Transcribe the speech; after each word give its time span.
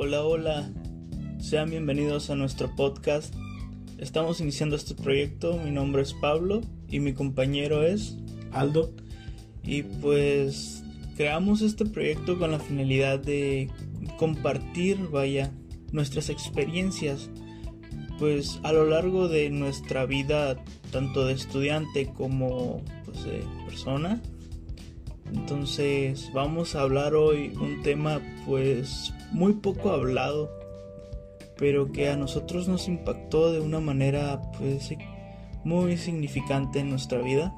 Hola, 0.00 0.22
hola. 0.22 0.70
Sean 1.40 1.70
bienvenidos 1.70 2.30
a 2.30 2.36
nuestro 2.36 2.72
podcast. 2.76 3.34
Estamos 3.98 4.40
iniciando 4.40 4.76
este 4.76 4.94
proyecto. 4.94 5.58
Mi 5.58 5.72
nombre 5.72 6.02
es 6.02 6.14
Pablo 6.14 6.60
y 6.88 7.00
mi 7.00 7.14
compañero 7.14 7.82
es 7.82 8.16
Aldo. 8.52 8.92
Y 9.64 9.82
pues 9.82 10.84
creamos 11.16 11.62
este 11.62 11.84
proyecto 11.84 12.38
con 12.38 12.52
la 12.52 12.60
finalidad 12.60 13.18
de 13.18 13.72
compartir, 14.18 14.98
vaya, 15.10 15.50
nuestras 15.90 16.30
experiencias, 16.30 17.28
pues 18.20 18.60
a 18.62 18.72
lo 18.72 18.86
largo 18.86 19.26
de 19.26 19.50
nuestra 19.50 20.06
vida, 20.06 20.62
tanto 20.92 21.26
de 21.26 21.32
estudiante 21.32 22.06
como 22.16 22.84
pues, 23.04 23.24
de 23.24 23.42
persona. 23.66 24.22
Entonces 25.34 26.30
vamos 26.32 26.76
a 26.76 26.82
hablar 26.82 27.16
hoy 27.16 27.52
un 27.60 27.82
tema 27.82 28.20
pues 28.46 29.12
muy 29.32 29.54
poco 29.54 29.90
hablado, 29.90 30.50
pero 31.56 31.92
que 31.92 32.08
a 32.08 32.16
nosotros 32.16 32.68
nos 32.68 32.88
impactó 32.88 33.52
de 33.52 33.60
una 33.60 33.80
manera 33.80 34.40
pues 34.58 34.90
muy 35.64 35.96
significante 35.96 36.80
en 36.80 36.90
nuestra 36.90 37.18
vida. 37.18 37.54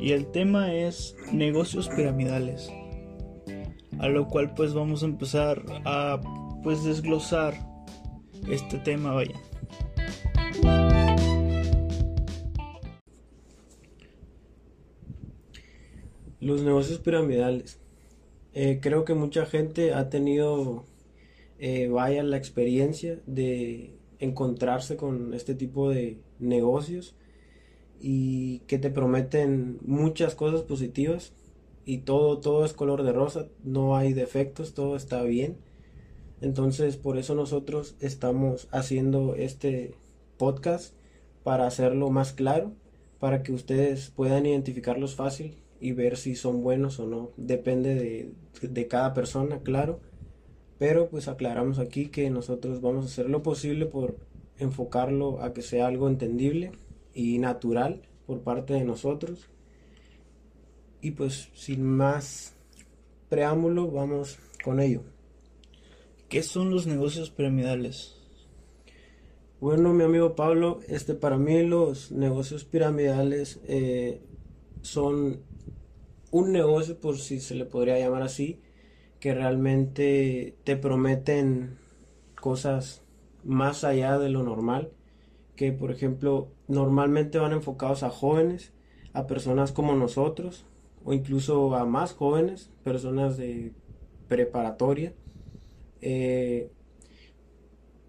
Y 0.00 0.12
el 0.12 0.26
tema 0.26 0.74
es 0.74 1.16
negocios 1.32 1.88
piramidales. 1.88 2.70
A 3.98 4.08
lo 4.08 4.28
cual 4.28 4.54
pues 4.54 4.74
vamos 4.74 5.02
a 5.02 5.06
empezar 5.06 5.62
a 5.84 6.20
pues 6.62 6.82
desglosar 6.84 7.54
este 8.48 8.78
tema, 8.78 9.12
vaya. 9.12 9.40
Los 16.40 16.62
negocios 16.62 16.98
piramidales. 16.98 17.83
Eh, 18.54 18.78
creo 18.80 19.04
que 19.04 19.14
mucha 19.14 19.46
gente 19.46 19.94
ha 19.94 20.08
tenido, 20.10 20.84
eh, 21.58 21.88
vaya, 21.88 22.22
la 22.22 22.36
experiencia 22.36 23.20
de 23.26 23.98
encontrarse 24.20 24.96
con 24.96 25.34
este 25.34 25.56
tipo 25.56 25.90
de 25.90 26.20
negocios 26.38 27.16
y 28.00 28.60
que 28.60 28.78
te 28.78 28.90
prometen 28.90 29.78
muchas 29.82 30.36
cosas 30.36 30.62
positivas 30.62 31.32
y 31.84 31.98
todo, 31.98 32.38
todo 32.38 32.64
es 32.64 32.72
color 32.74 33.02
de 33.02 33.12
rosa, 33.12 33.48
no 33.64 33.96
hay 33.96 34.12
defectos, 34.12 34.72
todo 34.72 34.94
está 34.94 35.22
bien. 35.24 35.58
Entonces, 36.40 36.96
por 36.96 37.18
eso 37.18 37.34
nosotros 37.34 37.96
estamos 38.00 38.68
haciendo 38.70 39.34
este 39.34 39.94
podcast 40.38 40.94
para 41.42 41.66
hacerlo 41.66 42.10
más 42.10 42.32
claro, 42.32 42.72
para 43.18 43.42
que 43.42 43.52
ustedes 43.52 44.10
puedan 44.10 44.46
identificarlos 44.46 45.16
fácil 45.16 45.56
y 45.80 45.92
ver 45.92 46.16
si 46.16 46.34
son 46.34 46.62
buenos 46.62 46.98
o 47.00 47.06
no. 47.06 47.30
Depende 47.36 47.94
de, 47.94 48.32
de 48.62 48.88
cada 48.88 49.14
persona, 49.14 49.60
claro. 49.60 50.00
Pero 50.78 51.08
pues 51.08 51.28
aclaramos 51.28 51.78
aquí 51.78 52.08
que 52.08 52.30
nosotros 52.30 52.80
vamos 52.80 53.04
a 53.04 53.08
hacer 53.08 53.28
lo 53.28 53.42
posible 53.42 53.86
por 53.86 54.16
enfocarlo 54.58 55.42
a 55.42 55.52
que 55.52 55.62
sea 55.62 55.86
algo 55.86 56.08
entendible 56.08 56.72
y 57.14 57.38
natural 57.38 58.02
por 58.26 58.40
parte 58.42 58.74
de 58.74 58.84
nosotros. 58.84 59.48
Y 61.00 61.12
pues 61.12 61.50
sin 61.54 61.84
más 61.84 62.54
preámbulo, 63.28 63.90
vamos 63.90 64.38
con 64.62 64.80
ello. 64.80 65.02
¿Qué 66.28 66.42
son 66.42 66.70
los 66.70 66.86
negocios 66.86 67.30
piramidales? 67.30 68.16
Bueno, 69.60 69.92
mi 69.94 70.04
amigo 70.04 70.34
Pablo, 70.34 70.80
este 70.88 71.14
para 71.14 71.38
mí 71.38 71.62
los 71.62 72.10
negocios 72.10 72.64
piramidales 72.64 73.60
eh, 73.66 74.20
son 74.82 75.40
un 76.34 76.50
negocio, 76.50 76.98
por 76.98 77.18
si 77.18 77.38
se 77.38 77.54
le 77.54 77.64
podría 77.64 77.96
llamar 77.96 78.22
así, 78.22 78.60
que 79.20 79.32
realmente 79.32 80.56
te 80.64 80.76
prometen 80.76 81.78
cosas 82.34 83.04
más 83.44 83.84
allá 83.84 84.18
de 84.18 84.30
lo 84.30 84.42
normal, 84.42 84.90
que 85.54 85.70
por 85.70 85.92
ejemplo 85.92 86.48
normalmente 86.66 87.38
van 87.38 87.52
enfocados 87.52 88.02
a 88.02 88.10
jóvenes, 88.10 88.72
a 89.12 89.28
personas 89.28 89.70
como 89.70 89.94
nosotros, 89.94 90.66
o 91.04 91.12
incluso 91.12 91.76
a 91.76 91.84
más 91.84 92.14
jóvenes, 92.14 92.68
personas 92.82 93.36
de 93.36 93.72
preparatoria, 94.26 95.14
eh, 96.00 96.68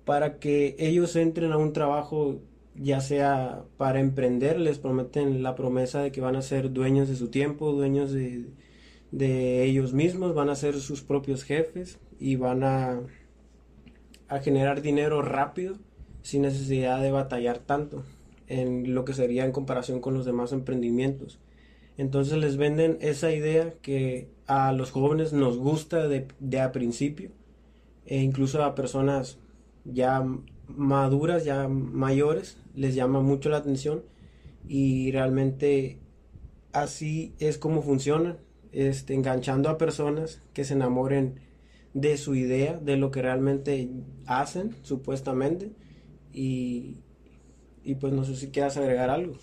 para 0.04 0.40
que 0.40 0.76
ellos 0.80 1.16
entren 1.16 1.52
a 1.52 1.58
un 1.58 1.74
trabajo 1.74 2.40
ya 2.76 3.00
sea 3.02 3.64
para 3.78 4.00
emprender, 4.00 4.60
les 4.60 4.80
prometen 4.80 5.44
la 5.44 5.56
promesa 5.56 6.02
de 6.02 6.12
que 6.12 6.22
van 6.22 6.36
a 6.36 6.42
ser 6.42 6.72
dueños 6.72 7.08
de 7.08 7.16
su 7.16 7.30
tiempo, 7.30 7.72
dueños 7.72 8.12
de, 8.12 8.46
de 9.12 9.64
ellos 9.64 9.94
mismos, 9.94 10.36
van 10.36 10.50
a 10.50 10.56
ser 10.56 10.76
sus 10.80 11.02
propios 11.02 11.44
jefes 11.44 12.00
y 12.20 12.36
van 12.36 12.64
a, 12.64 13.02
a 14.28 14.40
generar 14.40 14.82
dinero 14.82 15.22
rápido 15.22 15.78
sin 16.22 16.42
necesidad 16.42 17.02
de 17.02 17.12
batallar 17.12 17.60
tanto 17.60 18.04
en 18.48 18.94
lo 18.94 19.06
que 19.06 19.14
sería 19.14 19.46
en 19.46 19.52
comparación 19.52 20.02
con 20.02 20.14
los 20.14 20.26
demás 20.26 20.52
emprendimientos. 20.52 21.40
Entonces 21.98 22.38
les 22.38 22.58
venden 22.58 22.98
esa 23.00 23.32
idea 23.32 23.74
que 23.82 24.28
a 24.48 24.74
los 24.74 24.92
jóvenes 24.92 25.34
nos 25.34 25.58
gusta 25.58 26.08
de, 26.08 26.28
de 26.40 26.60
a 26.60 26.72
principio 26.72 27.32
e 28.06 28.22
incluso 28.22 28.64
a 28.64 28.76
personas 28.76 29.40
ya 29.86 30.24
maduras, 30.68 31.46
ya 31.46 31.68
mayores, 31.68 32.58
les 32.74 32.96
llama 32.96 33.22
mucho 33.22 33.50
la 33.50 33.58
atención 33.58 34.04
y 34.68 35.12
realmente 35.12 36.00
así 36.74 37.34
es 37.40 37.58
como 37.58 37.82
funciona, 37.82 38.38
este, 38.72 39.14
enganchando 39.14 39.70
a 39.70 39.78
personas 39.78 40.42
que 40.54 40.64
se 40.64 40.74
enamoren 40.74 41.40
de 41.94 42.18
su 42.18 42.36
idea, 42.36 42.78
de 42.78 42.98
lo 42.98 43.10
que 43.10 43.22
realmente 43.22 43.90
hacen, 44.26 44.76
supuestamente, 44.82 45.72
y, 46.34 46.98
y 47.84 47.96
pues 47.96 48.12
no 48.12 48.26
sé 48.26 48.36
si 48.36 48.50
quieras 48.50 48.76
agregar 48.76 49.10
algo. 49.10 49.38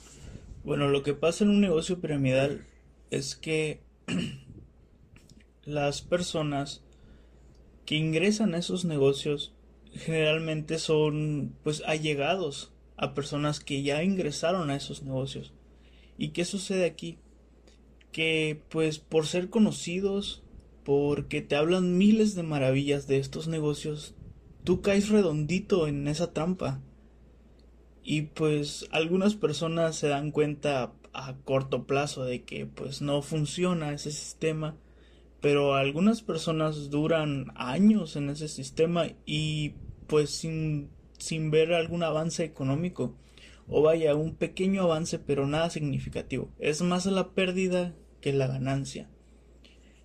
Bueno, 0.64 0.88
lo 0.88 1.02
que 1.02 1.14
pasa 1.14 1.44
en 1.44 1.50
un 1.50 1.60
negocio 1.60 2.00
piramidal 2.00 2.66
es 3.10 3.34
que 3.34 3.80
las 5.64 6.02
personas 6.02 6.82
que 7.86 7.94
ingresan 7.94 8.54
a 8.54 8.58
esos 8.58 8.84
negocios 8.84 9.54
generalmente 9.94 10.78
son 10.78 11.54
pues 11.62 11.82
allegados 11.86 12.72
a 12.96 13.14
personas 13.14 13.60
que 13.60 13.82
ya 13.82 14.02
ingresaron 14.02 14.70
a 14.70 14.76
esos 14.76 15.02
negocios. 15.02 15.52
¿Y 16.18 16.28
qué 16.28 16.44
sucede 16.44 16.84
aquí? 16.84 17.18
Que 18.10 18.62
pues 18.68 18.98
por 18.98 19.26
ser 19.26 19.50
conocidos, 19.50 20.42
porque 20.84 21.42
te 21.42 21.56
hablan 21.56 21.96
miles 21.98 22.34
de 22.34 22.42
maravillas 22.42 23.06
de 23.06 23.18
estos 23.18 23.48
negocios, 23.48 24.14
tú 24.64 24.82
caes 24.82 25.08
redondito 25.08 25.86
en 25.86 26.08
esa 26.08 26.32
trampa. 26.32 26.80
Y 28.04 28.22
pues 28.22 28.88
algunas 28.90 29.34
personas 29.34 29.96
se 29.96 30.08
dan 30.08 30.32
cuenta 30.32 30.92
a 31.12 31.34
corto 31.44 31.86
plazo 31.86 32.24
de 32.24 32.42
que 32.42 32.66
pues 32.66 33.00
no 33.00 33.22
funciona 33.22 33.92
ese 33.92 34.10
sistema, 34.10 34.76
pero 35.42 35.74
algunas 35.74 36.22
personas 36.22 36.88
duran 36.88 37.52
años 37.56 38.14
en 38.14 38.30
ese 38.30 38.46
sistema 38.46 39.08
y 39.26 39.74
pues 40.06 40.30
sin, 40.30 40.90
sin 41.18 41.50
ver 41.50 41.74
algún 41.74 42.04
avance 42.04 42.44
económico. 42.44 43.16
O 43.66 43.82
vaya 43.82 44.14
un 44.14 44.36
pequeño 44.36 44.82
avance 44.82 45.18
pero 45.18 45.48
nada 45.48 45.68
significativo. 45.68 46.48
Es 46.60 46.80
más 46.82 47.06
la 47.06 47.30
pérdida 47.30 47.92
que 48.20 48.32
la 48.32 48.46
ganancia. 48.46 49.10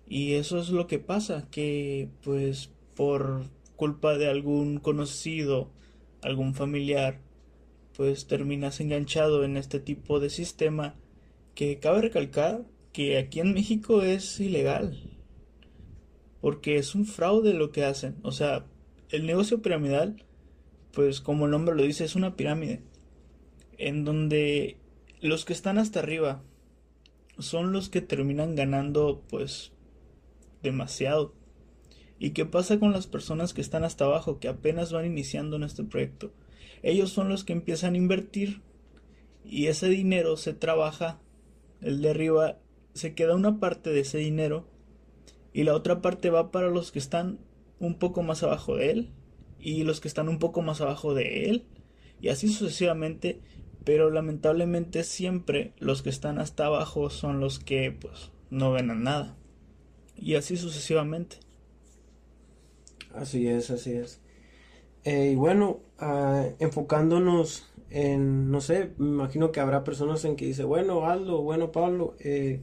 Y 0.08 0.34
eso 0.34 0.58
es 0.58 0.70
lo 0.70 0.88
que 0.88 0.98
pasa 0.98 1.46
que 1.52 2.08
pues 2.24 2.72
por 2.96 3.44
culpa 3.76 4.18
de 4.18 4.28
algún 4.28 4.80
conocido 4.80 5.70
algún 6.20 6.54
familiar 6.54 7.20
pues 7.96 8.26
terminas 8.26 8.80
enganchado 8.80 9.44
en 9.44 9.56
este 9.56 9.78
tipo 9.78 10.18
de 10.18 10.30
sistema 10.30 10.96
que 11.54 11.78
cabe 11.78 12.02
recalcar 12.02 12.64
que 12.92 13.18
aquí 13.18 13.38
en 13.38 13.54
México 13.54 14.02
es 14.02 14.40
ilegal 14.40 15.17
porque 16.40 16.76
es 16.76 16.94
un 16.94 17.04
fraude 17.04 17.54
lo 17.54 17.70
que 17.72 17.84
hacen 17.84 18.16
o 18.22 18.32
sea 18.32 18.66
el 19.10 19.26
negocio 19.26 19.62
piramidal, 19.62 20.22
pues 20.92 21.20
como 21.20 21.46
el 21.46 21.52
nombre 21.52 21.74
lo 21.74 21.82
dice, 21.82 22.04
es 22.04 22.14
una 22.14 22.36
pirámide, 22.36 22.82
en 23.78 24.04
donde 24.04 24.76
los 25.20 25.44
que 25.44 25.52
están 25.52 25.78
hasta 25.78 26.00
arriba 26.00 26.42
son 27.38 27.72
los 27.72 27.88
que 27.88 28.00
terminan 28.00 28.54
ganando 28.54 29.22
pues 29.28 29.72
demasiado. 30.62 31.34
¿Y 32.18 32.30
qué 32.30 32.44
pasa 32.44 32.80
con 32.80 32.92
las 32.92 33.06
personas 33.06 33.54
que 33.54 33.60
están 33.60 33.84
hasta 33.84 34.04
abajo, 34.04 34.40
que 34.40 34.48
apenas 34.48 34.92
van 34.92 35.06
iniciando 35.06 35.56
en 35.56 35.62
este 35.62 35.84
proyecto? 35.84 36.32
Ellos 36.82 37.10
son 37.10 37.28
los 37.28 37.44
que 37.44 37.52
empiezan 37.52 37.94
a 37.94 37.98
invertir 37.98 38.60
y 39.44 39.66
ese 39.66 39.88
dinero 39.88 40.36
se 40.36 40.52
trabaja, 40.52 41.20
el 41.80 42.02
de 42.02 42.10
arriba 42.10 42.58
se 42.92 43.14
queda 43.14 43.36
una 43.36 43.60
parte 43.60 43.90
de 43.90 44.00
ese 44.00 44.18
dinero 44.18 44.68
y 45.58 45.64
la 45.64 45.74
otra 45.74 46.00
parte 46.00 46.30
va 46.30 46.52
para 46.52 46.68
los 46.68 46.92
que 46.92 47.00
están 47.00 47.40
un 47.80 47.98
poco 47.98 48.22
más 48.22 48.44
abajo 48.44 48.76
de 48.76 48.92
él 48.92 49.10
y 49.58 49.82
los 49.82 50.00
que 50.00 50.06
están 50.06 50.28
un 50.28 50.38
poco 50.38 50.62
más 50.62 50.80
abajo 50.80 51.14
de 51.14 51.50
él 51.50 51.64
y 52.20 52.28
así 52.28 52.46
sucesivamente 52.46 53.40
pero 53.82 54.08
lamentablemente 54.08 55.02
siempre 55.02 55.72
los 55.80 56.02
que 56.02 56.10
están 56.10 56.38
hasta 56.38 56.66
abajo 56.66 57.10
son 57.10 57.40
los 57.40 57.58
que 57.58 57.90
pues 57.90 58.30
no 58.50 58.70
ganan 58.70 59.02
nada 59.02 59.36
y 60.14 60.36
así 60.36 60.56
sucesivamente 60.56 61.38
Así 63.12 63.48
es, 63.48 63.70
así 63.72 63.94
es. 63.94 64.20
Eh, 65.02 65.30
y 65.32 65.34
bueno, 65.34 65.80
ah, 65.98 66.44
enfocándonos 66.60 67.66
en, 67.90 68.52
no 68.52 68.60
sé, 68.60 68.92
me 68.98 69.08
imagino 69.08 69.50
que 69.50 69.58
habrá 69.58 69.82
personas 69.82 70.24
en 70.24 70.36
que 70.36 70.44
dice, 70.44 70.62
bueno, 70.62 71.06
Aldo, 71.06 71.42
bueno, 71.42 71.72
Pablo, 71.72 72.14
eh, 72.20 72.60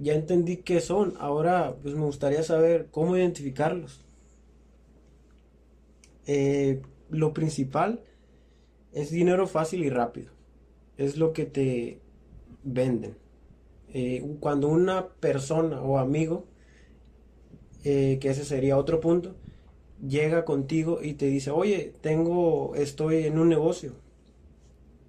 ya 0.00 0.14
entendí 0.14 0.58
qué 0.58 0.80
son, 0.80 1.14
ahora 1.18 1.76
pues 1.82 1.94
me 1.94 2.04
gustaría 2.04 2.42
saber 2.42 2.88
cómo 2.90 3.16
identificarlos. 3.16 4.04
Eh, 6.26 6.80
lo 7.10 7.34
principal 7.34 8.02
es 8.92 9.10
dinero 9.10 9.46
fácil 9.46 9.84
y 9.84 9.90
rápido. 9.90 10.32
Es 10.96 11.16
lo 11.16 11.32
que 11.32 11.44
te 11.46 12.00
venden. 12.62 13.16
Eh, 13.92 14.24
cuando 14.40 14.68
una 14.68 15.08
persona 15.08 15.82
o 15.82 15.98
amigo, 15.98 16.46
que 17.82 18.18
ese 18.22 18.46
sería 18.46 18.78
otro 18.78 18.98
punto, 18.98 19.34
llega 20.06 20.44
contigo 20.44 21.00
y 21.02 21.14
te 21.14 21.26
dice, 21.26 21.50
oye, 21.50 21.92
tengo, 22.00 22.74
estoy 22.74 23.24
en 23.24 23.38
un 23.38 23.48
negocio. 23.48 23.92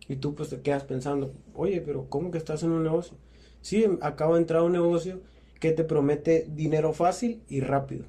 Y 0.07 0.17
tú 0.17 0.35
pues 0.35 0.49
te 0.49 0.61
quedas 0.61 0.83
pensando, 0.83 1.33
oye, 1.53 1.81
pero 1.81 2.07
¿cómo 2.09 2.31
que 2.31 2.37
estás 2.37 2.63
en 2.63 2.71
un 2.71 2.83
negocio? 2.83 3.17
Sí, 3.65 3.83
acabo 4.01 4.35
de 4.35 4.41
entrar 4.41 4.61
un 4.61 4.73
negocio 4.73 5.21
que 5.59 5.71
te 5.71 5.83
promete 5.83 6.45
dinero 6.47 6.93
fácil 6.93 7.41
y 7.49 7.61
rápido. 7.61 8.05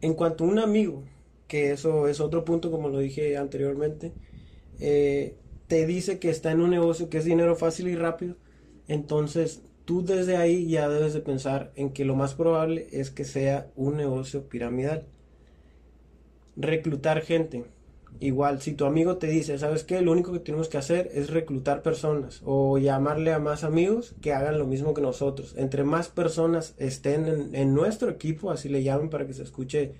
En 0.00 0.14
cuanto 0.14 0.44
a 0.44 0.46
un 0.46 0.60
amigo, 0.60 1.02
que 1.48 1.72
eso 1.72 2.06
es 2.06 2.20
otro 2.20 2.44
punto 2.44 2.70
como 2.70 2.88
lo 2.88 3.00
dije 3.00 3.36
anteriormente, 3.36 4.12
eh, 4.78 5.34
te 5.66 5.86
dice 5.86 6.20
que 6.20 6.30
está 6.30 6.52
en 6.52 6.60
un 6.60 6.70
negocio 6.70 7.10
que 7.10 7.18
es 7.18 7.24
dinero 7.24 7.56
fácil 7.56 7.88
y 7.88 7.96
rápido, 7.96 8.36
entonces 8.86 9.62
tú 9.84 10.04
desde 10.04 10.36
ahí 10.36 10.68
ya 10.68 10.88
debes 10.88 11.14
de 11.14 11.20
pensar 11.20 11.72
en 11.74 11.90
que 11.90 12.04
lo 12.04 12.14
más 12.14 12.34
probable 12.34 12.86
es 12.92 13.10
que 13.10 13.24
sea 13.24 13.72
un 13.74 13.96
negocio 13.96 14.48
piramidal 14.48 15.04
reclutar 16.54 17.22
gente. 17.22 17.64
Igual, 18.20 18.60
si 18.60 18.72
tu 18.72 18.84
amigo 18.84 19.16
te 19.16 19.28
dice, 19.28 19.58
¿sabes 19.58 19.84
qué? 19.84 20.00
Lo 20.00 20.10
único 20.10 20.32
que 20.32 20.40
tenemos 20.40 20.68
que 20.68 20.78
hacer 20.78 21.08
es 21.14 21.30
reclutar 21.30 21.82
personas 21.82 22.42
o 22.44 22.76
llamarle 22.78 23.32
a 23.32 23.38
más 23.38 23.62
amigos 23.62 24.16
que 24.20 24.32
hagan 24.32 24.58
lo 24.58 24.66
mismo 24.66 24.92
que 24.92 25.00
nosotros. 25.00 25.54
Entre 25.56 25.84
más 25.84 26.08
personas 26.08 26.74
estén 26.78 27.54
en, 27.54 27.74
nuestro 27.74 28.10
equipo, 28.10 28.50
así 28.50 28.68
le 28.68 28.82
llaman 28.82 29.08
para 29.08 29.26
que 29.26 29.34
se 29.34 29.44
escuche 29.44 29.94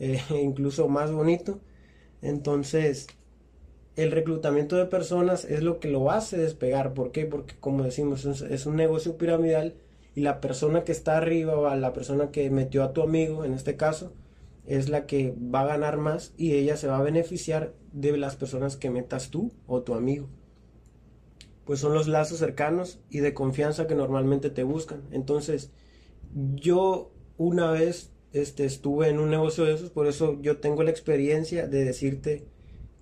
eh, 0.00 0.20
incluso 0.42 0.88
más 0.88 1.12
bonito. 1.12 1.60
Entonces, 2.20 3.06
el 3.96 4.10
reclutamiento 4.10 4.76
de 4.76 4.84
personas 4.84 5.46
es 5.46 5.62
lo 5.62 5.80
que 5.80 5.88
lo 5.88 6.10
hace 6.10 6.36
despegar. 6.36 6.92
¿Por 6.92 7.10
qué? 7.10 7.24
Porque 7.24 7.54
como 7.58 7.84
decimos, 7.84 8.24
es 8.26 8.66
un 8.66 8.76
negocio 8.76 9.16
piramidal 9.16 9.74
y 10.14 10.20
la 10.20 10.40
persona 10.40 10.84
que 10.84 10.92
está 10.92 11.16
arriba 11.16 11.56
o 11.56 11.74
la 11.74 11.92
persona 11.94 12.30
que 12.30 12.50
metió 12.50 12.84
a 12.84 12.92
tu 12.92 13.02
amigo, 13.02 13.44
en 13.44 13.54
este 13.54 13.76
caso, 13.76 14.12
es 14.66 14.88
la 14.88 15.06
que 15.06 15.34
va 15.36 15.62
a 15.62 15.66
ganar 15.66 15.98
más 15.98 16.34
y 16.36 16.52
ella 16.54 16.76
se 16.76 16.86
va 16.86 16.98
a 16.98 17.02
beneficiar 17.02 17.74
de 17.92 18.16
las 18.16 18.36
personas 18.36 18.76
que 18.76 18.90
metas 18.90 19.30
tú 19.30 19.52
o 19.66 19.82
tu 19.82 19.94
amigo. 19.94 20.28
Pues 21.64 21.80
son 21.80 21.94
los 21.94 22.08
lazos 22.08 22.38
cercanos 22.38 23.00
y 23.10 23.20
de 23.20 23.34
confianza 23.34 23.86
que 23.86 23.94
normalmente 23.94 24.50
te 24.50 24.62
buscan. 24.62 25.02
Entonces, 25.10 25.70
yo 26.54 27.12
una 27.36 27.70
vez 27.70 28.12
este, 28.32 28.64
estuve 28.64 29.08
en 29.08 29.18
un 29.18 29.30
negocio 29.30 29.64
de 29.64 29.74
esos, 29.74 29.90
por 29.90 30.06
eso 30.06 30.38
yo 30.40 30.58
tengo 30.58 30.82
la 30.82 30.90
experiencia 30.90 31.66
de 31.66 31.84
decirte 31.84 32.46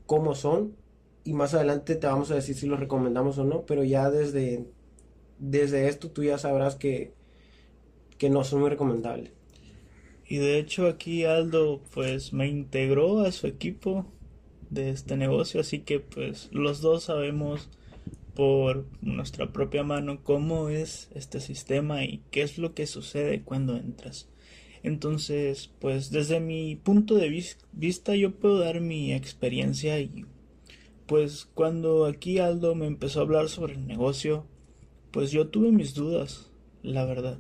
cómo 0.07 0.35
son 0.35 0.77
y 1.25 1.35
más 1.35 1.55
adelante 1.55 1.95
te 1.95 2.07
vamos 2.07 2.31
a 2.31 2.35
decir 2.35 2.57
si 2.57 2.67
los 2.67 2.81
recomendamos 2.81 3.39
o 3.39 3.45
no, 3.45 3.65
pero 3.67 3.85
ya 3.85 4.11
desde, 4.11 4.67
desde 5.39 5.89
esto 5.89 6.11
tú 6.11 6.25
ya 6.25 6.39
sabrás 6.39 6.77
que, 6.77 7.15
que 8.19 8.31
no 8.31 8.45
son 8.45 8.61
muy 8.61 8.71
recomendables. 8.71 9.33
Y 10.31 10.39
de 10.39 10.61
hecho 10.61 10.87
aquí 10.87 11.25
Aldo 11.25 11.83
pues 11.93 12.33
me 12.33 12.47
integró 12.47 13.23
a 13.23 13.33
su 13.33 13.49
equipo 13.49 14.07
de 14.71 14.91
este 14.91 15.17
negocio, 15.17 15.61
así 15.61 15.81
que 15.81 15.99
pues 15.99 16.49
los 16.53 16.81
dos 16.81 17.03
sabemos 17.03 17.69
por 18.37 18.87
nuestra 19.01 19.53
propia 19.53 19.83
mano 19.83 20.23
cómo 20.23 20.69
es 20.69 21.11
este 21.17 21.41
sistema 21.41 22.05
y 22.05 22.23
qué 22.31 22.43
es 22.43 22.59
lo 22.59 22.75
que 22.75 22.87
sucede 22.87 23.43
cuando 23.43 23.77
entras. 23.77 24.29
Entonces, 24.85 25.73
pues 25.81 26.13
desde 26.13 26.39
mi 26.39 26.77
punto 26.77 27.17
de 27.17 27.45
vista 27.73 28.15
yo 28.15 28.31
puedo 28.31 28.61
dar 28.61 28.81
mi 28.81 29.13
experiencia 29.13 29.99
y 29.99 30.27
pues 31.07 31.49
cuando 31.55 32.07
aquí 32.07 32.39
Aldo 32.39 32.77
me 32.77 32.87
empezó 32.87 33.19
a 33.19 33.23
hablar 33.23 33.49
sobre 33.49 33.73
el 33.73 33.89
negocio, 33.89 34.47
pues 35.11 35.33
yo 35.33 35.49
tuve 35.49 35.73
mis 35.73 35.93
dudas, 35.93 36.53
la 36.85 37.05
verdad 37.05 37.37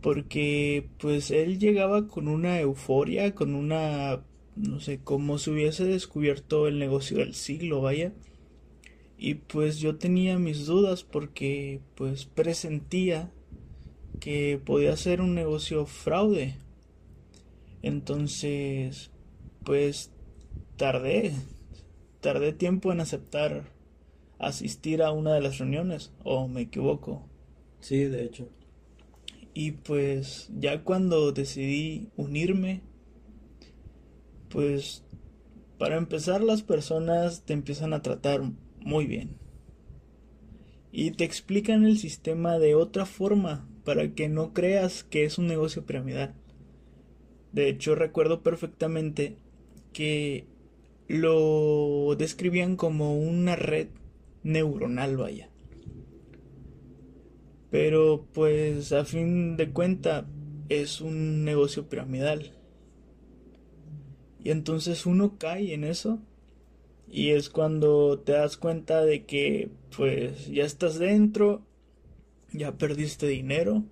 porque 0.00 0.88
pues 0.98 1.30
él 1.30 1.58
llegaba 1.58 2.08
con 2.08 2.28
una 2.28 2.60
euforia, 2.60 3.34
con 3.34 3.54
una, 3.54 4.24
no 4.56 4.80
sé, 4.80 5.00
como 5.02 5.38
si 5.38 5.50
hubiese 5.50 5.84
descubierto 5.84 6.68
el 6.68 6.78
negocio 6.78 7.18
del 7.18 7.34
siglo, 7.34 7.80
vaya. 7.80 8.12
Y 9.18 9.34
pues 9.34 9.78
yo 9.78 9.96
tenía 9.96 10.38
mis 10.38 10.66
dudas 10.66 11.02
porque 11.02 11.80
pues 11.94 12.26
presentía 12.26 13.32
que 14.20 14.60
podía 14.64 14.96
ser 14.96 15.20
un 15.20 15.34
negocio 15.34 15.86
fraude. 15.86 16.56
Entonces, 17.82 19.10
pues 19.64 20.12
tardé, 20.76 21.32
tardé 22.20 22.52
tiempo 22.52 22.92
en 22.92 23.00
aceptar 23.00 23.72
asistir 24.38 25.02
a 25.02 25.12
una 25.12 25.34
de 25.34 25.40
las 25.40 25.58
reuniones, 25.58 26.12
o 26.22 26.48
me 26.48 26.62
equivoco. 26.62 27.26
Sí, 27.80 28.04
de 28.04 28.24
hecho. 28.24 28.48
Y 29.58 29.72
pues 29.72 30.50
ya 30.54 30.84
cuando 30.84 31.32
decidí 31.32 32.10
unirme, 32.14 32.82
pues 34.50 35.02
para 35.78 35.96
empezar 35.96 36.42
las 36.42 36.60
personas 36.60 37.40
te 37.46 37.54
empiezan 37.54 37.94
a 37.94 38.02
tratar 38.02 38.42
muy 38.80 39.06
bien. 39.06 39.38
Y 40.92 41.12
te 41.12 41.24
explican 41.24 41.86
el 41.86 41.96
sistema 41.96 42.58
de 42.58 42.74
otra 42.74 43.06
forma 43.06 43.66
para 43.82 44.12
que 44.12 44.28
no 44.28 44.52
creas 44.52 45.04
que 45.04 45.24
es 45.24 45.38
un 45.38 45.46
negocio 45.46 45.86
piramidal. 45.86 46.34
De 47.52 47.70
hecho 47.70 47.94
recuerdo 47.94 48.42
perfectamente 48.42 49.38
que 49.94 50.44
lo 51.08 52.14
describían 52.18 52.76
como 52.76 53.18
una 53.18 53.56
red 53.56 53.88
neuronal, 54.42 55.16
vaya. 55.16 55.48
Pero 57.70 58.26
pues 58.32 58.92
a 58.92 59.04
fin 59.04 59.56
de 59.56 59.70
cuenta 59.70 60.26
es 60.68 61.00
un 61.00 61.44
negocio 61.44 61.88
piramidal. 61.88 62.52
Y 64.42 64.50
entonces 64.50 65.06
uno 65.06 65.38
cae 65.38 65.74
en 65.74 65.84
eso 65.84 66.20
y 67.08 67.30
es 67.30 67.50
cuando 67.50 68.20
te 68.20 68.32
das 68.32 68.56
cuenta 68.56 69.04
de 69.04 69.24
que 69.24 69.70
pues 69.96 70.46
ya 70.48 70.64
estás 70.64 70.98
dentro, 70.98 71.62
ya 72.52 72.76
perdiste 72.78 73.26
dinero 73.26 73.84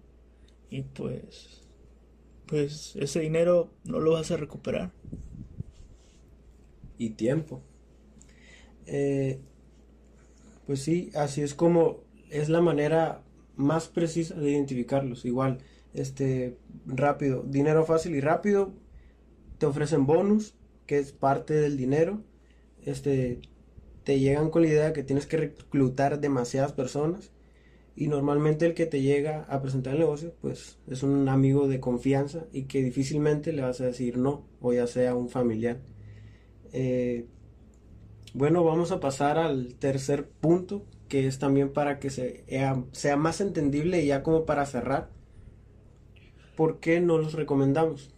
y 0.71 0.83
pues 0.83 1.61
pues 2.47 2.95
ese 2.97 3.21
dinero 3.21 3.71
no 3.85 3.99
lo 3.99 4.13
vas 4.13 4.31
a 4.31 4.37
recuperar. 4.37 4.93
Y 6.99 7.11
tiempo. 7.11 7.63
Eh, 8.87 9.41
pues 10.67 10.81
sí, 10.81 11.11
así 11.15 11.43
es 11.43 11.55
como 11.55 12.05
es 12.31 12.49
la 12.49 12.61
manera 12.61 13.24
más 13.57 13.89
precisa 13.89 14.35
de 14.35 14.51
identificarlos. 14.51 15.25
Igual, 15.25 15.59
este, 15.93 16.59
rápido, 16.87 17.43
dinero 17.47 17.85
fácil 17.85 18.15
y 18.15 18.21
rápido, 18.21 18.73
te 19.59 19.67
ofrecen 19.67 20.07
bonus, 20.07 20.55
que 20.87 20.99
es 20.99 21.13
parte 21.13 21.55
del 21.55 21.77
dinero. 21.77 22.23
Este, 22.85 23.41
te 24.05 24.21
llegan 24.21 24.51
con 24.51 24.63
la 24.63 24.69
idea 24.69 24.93
que 24.93 25.03
tienes 25.03 25.27
que 25.27 25.39
reclutar 25.39 26.21
demasiadas 26.21 26.73
personas 26.73 27.33
y 27.97 28.09
normalmente 28.09 28.67
el 28.67 28.75
que 28.75 28.87
te 28.87 29.03
llega 29.03 29.45
a 29.45 29.63
presentar 29.63 29.95
el 29.95 30.01
negocio 30.01 30.35
pues 30.41 30.79
es 30.89 31.03
un 31.03 31.29
amigo 31.29 31.69
de 31.69 31.81
confianza 31.81 32.45
y 32.53 32.65
que 32.65 32.83
difícilmente 32.83 33.53
le 33.53 33.63
vas 33.63 33.81
a 33.81 33.87
decir 33.87 34.19
no 34.19 34.45
o 34.61 34.73
ya 34.73 34.87
sea 34.87 35.15
un 35.15 35.29
familiar 35.29 35.79
eh, 36.73 37.27
bueno 38.35 38.65
vamos 38.65 38.91
a 38.91 39.01
pasar 39.01 39.39
al 39.39 39.75
tercer 39.77 40.29
punto 40.29 40.85
que 41.09 41.27
es 41.27 41.39
también 41.39 41.73
para 41.73 41.99
que 41.99 42.11
sea 42.11 43.17
más 43.17 43.41
entendible 43.41 44.03
y 44.03 44.07
ya 44.07 44.23
como 44.23 44.47
para 44.47 44.67
cerrar, 44.67 45.11
¿por 46.57 46.81
qué 46.81 47.01
no 47.01 47.19
los 47.19 47.35
recomendamos? 47.35 48.11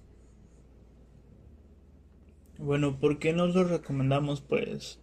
Bueno, 2.58 2.98
¿por 2.98 3.18
qué 3.18 3.32
no 3.32 3.46
los 3.46 3.70
recomendamos? 3.70 4.40
Pues 4.40 4.98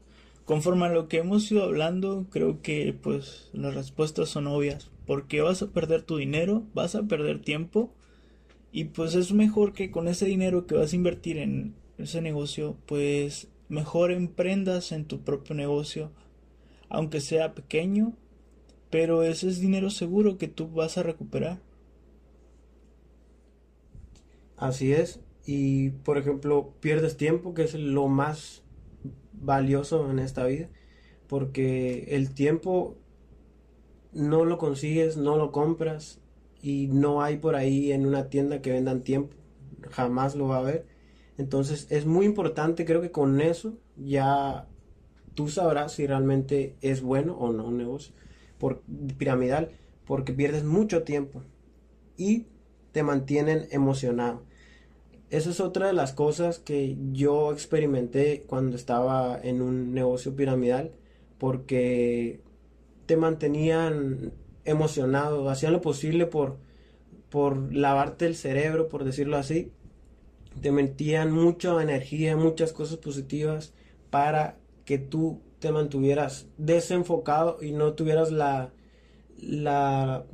conforme 0.45 0.85
a 0.85 0.89
lo 0.89 1.07
que 1.07 1.17
hemos 1.17 1.51
ido 1.51 1.63
hablando, 1.63 2.25
creo 2.31 2.61
que 2.61 2.93
pues 2.99 3.49
las 3.53 3.75
respuestas 3.75 4.29
son 4.29 4.47
obvias. 4.47 4.89
Porque 5.05 5.41
vas 5.41 5.61
a 5.61 5.67
perder 5.71 6.01
tu 6.01 6.17
dinero, 6.17 6.63
vas 6.73 6.95
a 6.95 7.03
perder 7.03 7.41
tiempo 7.41 7.93
y 8.71 8.85
pues 8.85 9.15
es 9.15 9.33
mejor 9.33 9.73
que 9.73 9.91
con 9.91 10.07
ese 10.07 10.25
dinero 10.25 10.65
que 10.65 10.75
vas 10.75 10.93
a 10.93 10.95
invertir 10.95 11.37
en 11.37 11.75
ese 11.97 12.21
negocio, 12.21 12.77
pues 12.85 13.49
mejor 13.69 14.11
emprendas 14.11 14.91
en 14.91 15.05
tu 15.05 15.21
propio 15.21 15.55
negocio 15.55 16.11
aunque 16.93 17.19
sea 17.19 17.55
pequeño, 17.55 18.13
pero 18.89 19.23
ese 19.23 19.49
es 19.49 19.59
dinero 19.59 19.89
seguro 19.89 20.37
que 20.37 20.47
tú 20.47 20.69
vas 20.69 20.97
a 20.97 21.03
recuperar. 21.03 21.59
Así 24.55 24.93
es, 24.93 25.19
y, 25.45 25.89
por 25.89 26.19
ejemplo, 26.19 26.75
pierdes 26.79 27.17
tiempo, 27.17 27.55
que 27.55 27.63
es 27.63 27.73
lo 27.73 28.07
más 28.07 28.61
valioso 29.33 30.09
en 30.09 30.19
esta 30.19 30.45
vida, 30.45 30.69
porque 31.27 32.05
el 32.15 32.33
tiempo 32.33 32.95
no 34.13 34.45
lo 34.45 34.59
consigues, 34.59 35.17
no 35.17 35.35
lo 35.35 35.51
compras 35.51 36.21
y 36.61 36.87
no 36.87 37.23
hay 37.23 37.37
por 37.37 37.55
ahí 37.55 37.91
en 37.91 38.05
una 38.05 38.29
tienda 38.29 38.61
que 38.61 38.71
vendan 38.71 39.01
tiempo, 39.01 39.35
jamás 39.89 40.35
lo 40.35 40.47
va 40.47 40.57
a 40.57 40.59
haber. 40.59 40.85
Entonces 41.39 41.87
es 41.89 42.05
muy 42.05 42.27
importante, 42.27 42.85
creo 42.85 43.01
que 43.01 43.09
con 43.09 43.41
eso 43.41 43.73
ya 43.97 44.67
tú 45.33 45.49
sabrás 45.49 45.93
si 45.93 46.07
realmente 46.07 46.75
es 46.81 47.01
bueno 47.01 47.35
o 47.37 47.51
no 47.51 47.65
un 47.65 47.77
negocio 47.77 48.13
por 48.57 48.81
piramidal, 49.17 49.69
porque 50.05 50.33
pierdes 50.33 50.63
mucho 50.63 51.03
tiempo 51.03 51.41
y 52.17 52.45
te 52.91 53.03
mantienen 53.03 53.67
emocionado. 53.71 54.43
Esa 55.29 55.49
es 55.49 55.59
otra 55.59 55.87
de 55.87 55.93
las 55.93 56.13
cosas 56.13 56.59
que 56.59 56.95
yo 57.11 57.51
experimenté 57.51 58.43
cuando 58.47 58.75
estaba 58.75 59.39
en 59.41 59.61
un 59.61 59.93
negocio 59.93 60.35
piramidal, 60.35 60.91
porque 61.39 62.41
te 63.07 63.17
mantenían 63.17 64.31
emocionado, 64.63 65.49
hacían 65.49 65.73
lo 65.73 65.81
posible 65.81 66.27
por, 66.27 66.57
por 67.29 67.73
lavarte 67.73 68.27
el 68.27 68.35
cerebro, 68.35 68.89
por 68.89 69.03
decirlo 69.03 69.37
así, 69.37 69.71
te 70.61 70.71
metían 70.71 71.31
mucha 71.31 71.81
energía, 71.81 72.37
muchas 72.37 72.71
cosas 72.71 72.97
positivas 72.97 73.73
para 74.09 74.57
que 74.85 74.97
tú 74.97 75.41
te 75.59 75.71
mantuvieras 75.71 76.47
desenfocado 76.57 77.57
y 77.61 77.71
no 77.71 77.93
tuvieras 77.93 78.31
la, 78.31 78.73
la, 79.37 80.25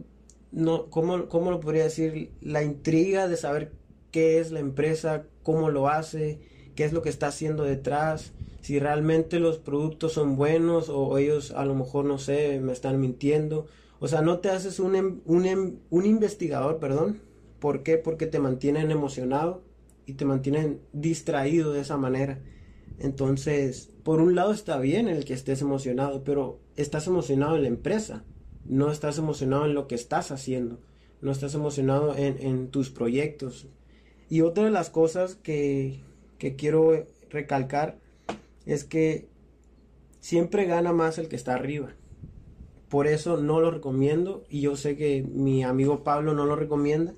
no, 0.52 0.90
¿cómo, 0.90 1.28
¿cómo 1.28 1.52
lo 1.52 1.60
podría 1.60 1.84
decir? 1.84 2.32
La 2.42 2.64
intriga 2.64 3.28
de 3.28 3.38
saber 3.38 3.72
qué 4.12 4.40
es 4.40 4.52
la 4.52 4.60
empresa, 4.60 5.26
cómo 5.44 5.70
lo 5.70 5.88
hace, 5.88 6.40
qué 6.76 6.84
es 6.84 6.94
lo 6.94 7.02
que 7.02 7.10
está 7.10 7.28
haciendo 7.28 7.64
detrás, 7.64 8.34
si 8.62 8.80
realmente 8.80 9.40
los 9.40 9.58
productos 9.58 10.14
son 10.14 10.36
buenos 10.36 10.90
o 10.90 11.18
ellos 11.18 11.52
a 11.52 11.66
lo 11.66 11.76
mejor, 11.76 12.06
no 12.06 12.18
sé, 12.18 12.60
me 12.60 12.74
están 12.74 13.00
mintiendo. 13.00 13.68
O 14.00 14.08
sea, 14.08 14.22
no 14.22 14.40
te 14.40 14.50
haces 14.50 14.80
un, 14.80 14.96
em, 14.96 15.22
un, 15.26 15.46
em, 15.46 15.78
un 15.90 16.06
investigador, 16.06 16.80
perdón. 16.80 17.22
¿Por 17.60 17.84
qué? 17.84 17.98
Porque 17.98 18.28
te 18.28 18.40
mantienen 18.40 18.92
emocionado 18.92 19.64
y 20.06 20.14
te 20.14 20.26
mantienen 20.26 20.82
distraído 20.94 21.72
de 21.74 21.82
esa 21.82 21.98
manera. 21.98 22.40
Entonces, 23.00 23.92
por 24.04 24.22
un 24.22 24.36
lado 24.36 24.52
está 24.52 24.78
bien 24.80 25.08
el 25.08 25.26
que 25.26 25.34
estés 25.34 25.62
emocionado, 25.62 26.24
pero 26.24 26.60
estás 26.76 27.08
emocionado 27.08 27.56
en 27.56 27.64
la 27.64 27.68
empresa, 27.70 28.24
no 28.66 28.92
estás 28.92 29.18
emocionado 29.18 29.66
en 29.66 29.74
lo 29.74 29.88
que 29.88 29.96
estás 29.96 30.32
haciendo, 30.32 30.80
no 31.22 31.32
estás 31.32 31.56
emocionado 31.56 32.16
en, 32.16 32.70
tus 32.70 32.90
proyectos. 32.90 33.68
Y 34.30 34.42
otra 34.42 34.66
de 34.66 34.72
las 34.72 34.90
cosas 34.90 35.36
que, 35.36 36.02
que 36.38 36.56
quiero 36.56 37.08
recalcar 37.30 37.98
es 38.66 38.84
que 38.84 39.28
siempre 40.20 40.66
gana 40.66 40.94
más 40.94 41.18
el 41.18 41.30
que 41.30 41.36
está 41.36 41.56
arriba. 41.56 41.96
Por 42.90 43.08
eso 43.08 43.38
no 43.38 43.60
lo 43.60 43.72
recomiendo 43.72 44.44
y 44.50 44.62
yo 44.62 44.76
sé 44.76 44.98
que 44.98 45.24
mi 45.24 45.64
amigo 45.64 46.04
Pablo 46.04 46.34
no 46.34 46.46
lo 46.46 46.56
recomienda 46.56 47.14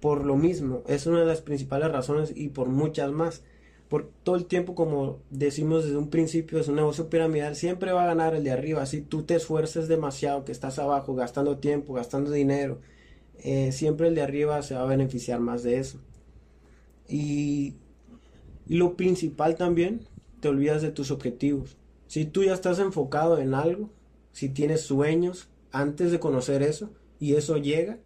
por 0.00 0.24
lo 0.24 0.36
mismo. 0.36 0.82
Es 0.86 1.06
una 1.06 1.20
de 1.20 1.26
las 1.26 1.42
principales 1.42 1.92
razones 1.92 2.32
y 2.34 2.48
por 2.48 2.68
muchas 2.68 3.12
más. 3.12 3.44
Por 3.90 4.08
todo 4.22 4.36
el 4.36 4.46
tiempo, 4.46 4.76
como 4.76 5.18
decimos 5.30 5.84
desde 5.84 5.98
un 5.98 6.10
principio, 6.10 6.60
es 6.60 6.68
un 6.68 6.76
negocio 6.76 7.10
piramidal, 7.10 7.56
siempre 7.56 7.92
va 7.92 8.04
a 8.04 8.06
ganar 8.06 8.34
el 8.34 8.44
de 8.44 8.52
arriba. 8.52 8.86
Si 8.86 9.02
tú 9.02 9.24
te 9.24 9.34
esfuerces 9.34 9.88
demasiado, 9.88 10.44
que 10.44 10.52
estás 10.52 10.78
abajo, 10.78 11.16
gastando 11.16 11.58
tiempo, 11.58 11.92
gastando 11.92 12.30
dinero, 12.30 12.78
eh, 13.40 13.72
siempre 13.72 14.06
el 14.06 14.14
de 14.14 14.22
arriba 14.22 14.62
se 14.62 14.76
va 14.76 14.82
a 14.82 14.86
beneficiar 14.86 15.40
más 15.40 15.64
de 15.64 15.78
eso. 15.78 15.98
Y 17.08 17.74
lo 18.68 18.96
principal 18.96 19.56
también 19.56 20.06
te 20.38 20.46
olvidas 20.46 20.82
de 20.82 20.92
tus 20.92 21.10
objetivos. 21.10 21.76
Si 22.06 22.24
tú 22.24 22.44
ya 22.44 22.54
estás 22.54 22.78
enfocado 22.78 23.38
en 23.38 23.54
algo, 23.54 23.90
si 24.30 24.48
tienes 24.48 24.82
sueños 24.82 25.48
antes 25.72 26.12
de 26.12 26.20
conocer 26.20 26.62
eso 26.62 26.90
y 27.18 27.34
eso 27.34 27.56
llega, 27.56 27.98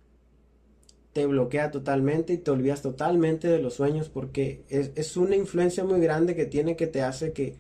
te 1.14 1.26
bloquea 1.26 1.71
totalmente 1.71 2.35
y 2.35 2.38
te 2.38 2.50
olvidas 2.50 2.83
totalmente 2.83 3.49
de 3.49 3.61
los 3.61 3.75
sueños 3.75 4.09
porque 4.09 4.64
es, 4.68 5.16
una 5.16 5.37
influencia 5.37 5.85
muy 5.85 6.00
grande 6.00 6.35
que 6.35 6.44
tiene 6.44 6.76
que 6.76 6.88
te 6.88 7.02
hace 7.02 7.33
que, 7.33 7.54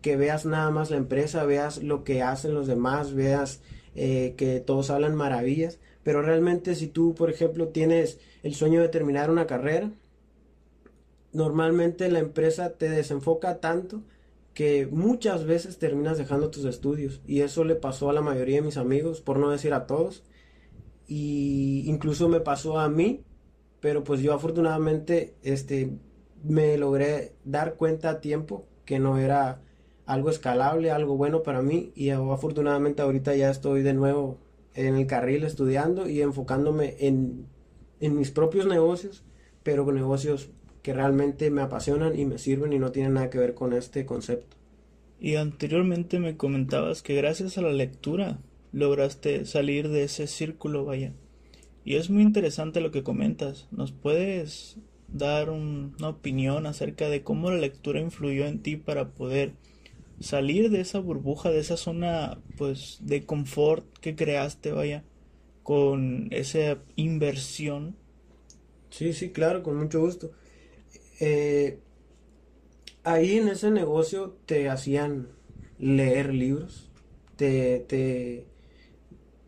que, 0.00 0.16
veas 0.16 0.46
nada 0.46 0.70
más 0.70 0.90
la 0.90 0.96
empresa, 0.96 1.44
veas 1.44 1.82
lo 1.82 2.02
que 2.02 2.22
hacen 2.22 2.54
los 2.54 2.66
demás, 2.66 3.14
veas 3.14 3.60
eh, 3.94 4.34
que 4.38 4.58
todos 4.60 4.88
hablan 4.88 5.14
maravillas, 5.14 5.78
pero 6.02 6.22
realmente 6.22 6.74
si 6.74 6.86
tú, 6.86 7.14
por 7.14 7.30
ejemplo, 7.30 7.68
tienes 7.68 8.18
el 8.42 8.54
sueño 8.54 8.80
de 8.80 8.88
terminar 8.88 9.30
una 9.30 9.46
carrera, 9.46 9.92
normalmente 11.32 12.10
la 12.10 12.20
empresa 12.20 12.70
te 12.70 12.88
desenfoca 12.88 13.60
tanto 13.60 14.02
que 14.54 14.88
muchas 14.90 15.44
veces 15.44 15.78
terminas 15.78 16.16
dejando 16.16 16.50
tus 16.50 16.64
estudios. 16.64 17.20
Y 17.26 17.40
eso 17.40 17.64
le 17.64 17.74
pasó 17.74 18.08
a 18.08 18.14
la 18.14 18.22
mayoría 18.22 18.56
de 18.56 18.62
mis 18.62 18.78
amigos, 18.78 19.20
por 19.20 19.38
no 19.38 19.50
decir 19.50 19.74
a 19.74 19.86
todos, 19.86 20.22
y 21.16 21.84
incluso 21.88 22.28
me 22.28 22.40
pasó 22.40 22.80
a 22.80 22.88
mí, 22.88 23.22
pero 23.78 24.02
pues 24.02 24.20
yo 24.20 24.34
afortunadamente 24.34 25.36
este 25.44 25.92
me 26.42 26.76
logré 26.76 27.34
dar 27.44 27.76
cuenta 27.76 28.10
a 28.10 28.20
tiempo 28.20 28.66
que 28.84 28.98
no 28.98 29.16
era 29.16 29.62
algo 30.06 30.28
escalable, 30.28 30.90
algo 30.90 31.16
bueno 31.16 31.44
para 31.44 31.62
mí 31.62 31.92
y 31.94 32.10
afortunadamente 32.10 33.00
ahorita 33.00 33.36
ya 33.36 33.48
estoy 33.48 33.82
de 33.82 33.94
nuevo 33.94 34.40
en 34.74 34.96
el 34.96 35.06
carril 35.06 35.44
estudiando 35.44 36.08
y 36.08 36.20
enfocándome 36.20 36.96
en, 36.98 37.46
en 38.00 38.18
mis 38.18 38.32
propios 38.32 38.66
negocios, 38.66 39.22
pero 39.62 39.90
negocios 39.92 40.50
que 40.82 40.94
realmente 40.94 41.48
me 41.52 41.62
apasionan 41.62 42.18
y 42.18 42.24
me 42.24 42.38
sirven 42.38 42.72
y 42.72 42.80
no 42.80 42.90
tienen 42.90 43.14
nada 43.14 43.30
que 43.30 43.38
ver 43.38 43.54
con 43.54 43.72
este 43.72 44.04
concepto. 44.04 44.56
Y 45.20 45.36
anteriormente 45.36 46.18
me 46.18 46.36
comentabas 46.36 47.02
que 47.02 47.14
gracias 47.14 47.56
a 47.56 47.62
la 47.62 47.72
lectura 47.72 48.40
lograste 48.74 49.46
salir 49.46 49.88
de 49.88 50.04
ese 50.04 50.26
círculo, 50.26 50.84
vaya. 50.84 51.12
Y 51.84 51.96
es 51.96 52.10
muy 52.10 52.22
interesante 52.22 52.80
lo 52.80 52.90
que 52.90 53.02
comentas. 53.02 53.68
¿Nos 53.70 53.92
puedes 53.92 54.78
dar 55.08 55.50
una 55.50 56.08
opinión 56.08 56.66
acerca 56.66 57.08
de 57.08 57.22
cómo 57.22 57.50
la 57.50 57.58
lectura 57.58 58.00
influyó 58.00 58.46
en 58.46 58.60
ti 58.60 58.76
para 58.76 59.10
poder 59.10 59.52
salir 60.20 60.70
de 60.70 60.80
esa 60.80 60.98
burbuja, 60.98 61.50
de 61.50 61.60
esa 61.60 61.76
zona 61.76 62.38
pues 62.56 62.98
de 63.00 63.24
confort 63.24 63.86
que 63.98 64.16
creaste, 64.16 64.72
vaya, 64.72 65.04
con 65.62 66.28
esa 66.30 66.78
inversión? 66.96 67.96
Sí, 68.90 69.12
sí, 69.12 69.30
claro, 69.30 69.62
con 69.62 69.76
mucho 69.76 70.00
gusto. 70.00 70.32
Eh, 71.20 71.78
ahí 73.04 73.38
en 73.38 73.48
ese 73.48 73.70
negocio 73.70 74.36
te 74.46 74.68
hacían 74.68 75.28
leer 75.78 76.32
libros, 76.34 76.90
te, 77.36 77.80
te, 77.80 78.46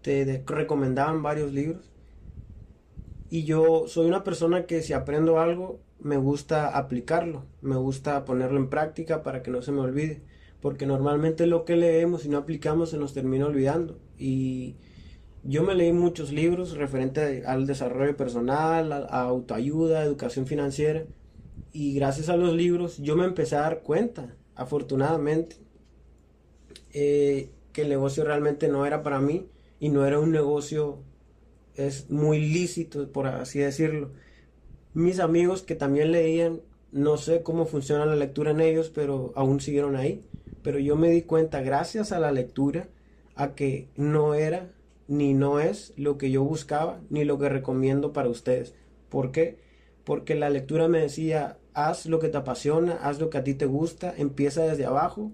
te 0.07 0.45
recomendaban 0.47 1.21
varios 1.21 1.53
libros. 1.53 1.91
Y 3.29 3.43
yo 3.43 3.89
soy 3.89 4.07
una 4.07 4.23
persona 4.23 4.65
que 4.67 4.83
si 4.83 4.93
aprendo 4.93 5.41
algo, 5.41 5.81
me 5.99 6.17
gusta 6.17 6.79
aplicarlo, 6.79 7.45
me 7.61 7.75
gusta 7.75 8.25
ponerlo 8.25 8.59
en 8.59 8.71
práctica 8.71 9.25
para 9.25 9.43
que 9.43 9.51
no 9.51 9.63
se 9.63 9.73
me 9.73 9.81
olvide. 9.81 10.23
Porque 10.61 10.87
normalmente 10.87 11.49
lo 11.49 11.65
que 11.65 11.75
leemos 11.75 12.25
y 12.25 12.29
no 12.29 12.39
aplicamos 12.39 12.91
se 12.91 12.99
nos 12.99 13.15
termina 13.15 13.47
olvidando. 13.47 13.99
Y 14.17 14.77
yo 15.43 15.65
me 15.65 15.75
leí 15.75 15.93
muchos 15.93 16.31
libros 16.31 16.77
referente 16.77 17.45
al 17.45 17.67
desarrollo 17.67 18.17
personal, 18.17 18.93
a 18.93 19.23
autoayuda, 19.23 20.05
educación 20.05 20.47
financiera 20.47 21.05
y 21.73 21.95
gracias 21.95 22.29
a 22.29 22.37
los 22.37 22.55
libros 22.55 22.99
yo 22.99 23.17
me 23.17 23.25
empecé 23.25 23.57
a 23.57 23.63
dar 23.63 23.83
cuenta, 23.83 24.37
afortunadamente, 24.55 25.57
eh, 26.93 27.51
que 27.73 27.83
el 27.83 27.89
negocio 27.89 28.25
realmente 28.25 28.69
no 28.69 28.87
era 28.87 29.03
para 29.03 29.21
mí 29.21 29.47
y 29.79 29.89
no 29.89 30.07
era 30.07 30.19
un 30.19 30.33
negocio 30.33 31.03
es 31.77 32.11
muy 32.11 32.41
lícito, 32.41 33.11
por 33.13 33.27
así 33.27 33.59
decirlo. 33.59 34.11
Mis 34.95 35.21
amigos 35.21 35.63
que 35.63 35.75
también 35.75 36.13
leían, 36.13 36.61
no 36.91 37.19
sé 37.19 37.43
cómo 37.43 37.67
funciona 37.67 38.07
la 38.07 38.17
lectura 38.17 38.53
en 38.53 38.61
ellos, 38.61 38.91
pero 38.91 39.33
aún 39.37 39.61
siguieron 39.61 39.97
ahí. 39.97 40.25
Pero 40.63 40.79
yo 40.79 40.97
me 40.97 41.11
di 41.11 41.23
cuenta, 41.23 41.61
gracias 41.61 42.13
a 42.13 42.19
la 42.19 42.33
lectura, 42.33 42.89
a 43.35 43.55
que 43.55 43.89
no 43.97 44.35
era 44.35 44.71
ni 45.09 45.35
no 45.35 45.61
es 45.61 45.93
lo 45.97 46.19
que 46.19 46.31
yo 46.31 46.43
buscaba, 46.43 47.01
ni 47.11 47.25
lo 47.25 47.39
que 47.39 47.49
recomiendo 47.49 48.13
para 48.13 48.29
ustedes. 48.29 48.75
¿Por 49.09 49.31
qué? 49.31 49.59
Porque 50.05 50.35
la 50.35 50.51
lectura 50.51 50.89
me 50.89 51.01
decía, 51.01 51.59
haz 51.75 52.07
lo 52.07 52.19
que 52.19 52.29
te 52.29 52.39
apasiona, 52.39 52.95
haz 53.03 53.21
lo 53.21 53.31
que 53.31 53.39
a 53.39 53.45
ti 53.45 53.55
te 53.55 53.67
gusta, 53.67 54.15
empieza 54.17 54.65
desde 54.65 54.87
abajo, 54.87 55.31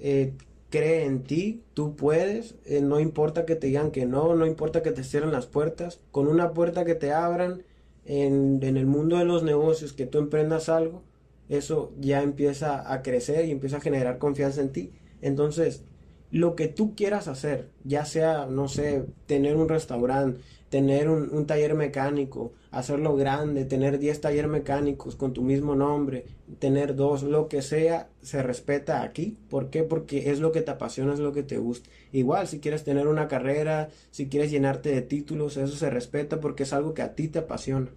eh, 0.00 0.34
cree 0.76 1.04
en 1.04 1.22
ti, 1.22 1.64
tú 1.74 1.96
puedes, 1.96 2.56
eh, 2.66 2.82
no 2.82 3.00
importa 3.00 3.46
que 3.46 3.56
te 3.56 3.68
digan 3.68 3.90
que 3.90 4.04
no, 4.04 4.34
no 4.34 4.46
importa 4.46 4.82
que 4.82 4.92
te 4.92 5.04
cierren 5.04 5.32
las 5.32 5.46
puertas, 5.46 6.00
con 6.10 6.28
una 6.28 6.52
puerta 6.52 6.84
que 6.84 6.94
te 6.94 7.12
abran 7.12 7.62
en, 8.04 8.60
en 8.62 8.76
el 8.76 8.86
mundo 8.86 9.16
de 9.16 9.24
los 9.24 9.42
negocios, 9.42 9.94
que 9.94 10.06
tú 10.06 10.18
emprendas 10.18 10.68
algo, 10.68 11.02
eso 11.48 11.92
ya 11.98 12.22
empieza 12.22 12.92
a 12.92 13.02
crecer 13.02 13.46
y 13.46 13.52
empieza 13.52 13.78
a 13.78 13.80
generar 13.80 14.18
confianza 14.18 14.60
en 14.60 14.72
ti. 14.72 14.92
Entonces, 15.22 15.82
lo 16.30 16.56
que 16.56 16.68
tú 16.68 16.94
quieras 16.94 17.28
hacer, 17.28 17.70
ya 17.84 18.04
sea, 18.04 18.46
no 18.46 18.68
sé, 18.68 19.06
tener 19.26 19.56
un 19.56 19.68
restaurante, 19.68 20.40
tener 20.76 21.08
un, 21.08 21.46
taller 21.46 21.74
mecánico, 21.74 22.52
hacerlo 22.70 23.16
grande, 23.16 23.64
tener 23.64 23.98
10 23.98 24.20
talleres 24.20 24.50
mecánicos 24.50 25.16
con 25.16 25.32
tu 25.32 25.40
mismo 25.40 25.74
nombre, 25.74 26.26
tener 26.58 26.94
dos, 26.94 27.22
lo 27.22 27.48
que 27.48 27.62
sea, 27.62 28.10
se 28.20 28.42
respeta 28.42 29.00
aquí. 29.00 29.38
¿Por 29.48 29.70
qué? 29.70 29.84
Porque 29.84 30.30
es 30.30 30.38
lo 30.38 30.52
que 30.52 30.60
te 30.60 30.72
apasiona, 30.72 31.14
es 31.14 31.18
lo 31.18 31.32
que 31.32 31.42
te 31.42 31.56
gusta. 31.56 31.88
Igual, 32.12 32.46
si 32.46 32.60
quieres 32.60 32.84
tener 32.84 33.06
una 33.06 33.26
carrera, 33.26 33.88
si 34.10 34.28
quieres 34.28 34.50
llenarte 34.50 34.90
de 34.90 35.00
títulos, 35.00 35.56
eso 35.56 35.74
se 35.74 35.88
respeta 35.88 36.40
porque 36.40 36.64
es 36.64 36.74
algo 36.74 36.92
que 36.92 37.00
a 37.00 37.14
ti 37.14 37.28
te 37.28 37.38
apasiona. 37.38 37.88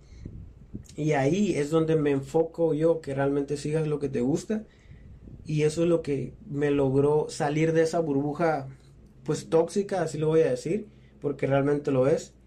Y 0.96 1.12
ahí 1.12 1.56
es 1.56 1.72
donde 1.72 1.98
me 1.98 2.12
enfoco 2.12 2.74
yo, 2.74 3.02
que 3.02 3.14
realmente 3.14 3.58
sigas 3.58 3.88
lo 3.88 4.00
que 4.00 4.08
te 4.08 4.22
gusta. 4.22 4.64
Y 5.46 5.64
eso 5.64 5.84
es 5.84 5.90
lo 5.90 6.02
que 6.02 6.34
me 6.50 6.72
logró 6.72 7.26
salir 7.28 7.74
de 7.74 7.82
esa 7.82 8.00
burbuja, 8.00 8.70
pues 9.26 9.50
tóxica, 9.50 10.02
así 10.02 10.18
lo 10.18 10.28
voy 10.28 10.44
a 10.44 10.52
decir, 10.52 10.88
porque 11.20 11.46
realmente 11.46 11.92
lo 11.92 12.08
es 12.08 12.39